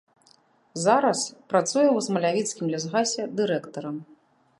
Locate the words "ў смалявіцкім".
1.89-2.65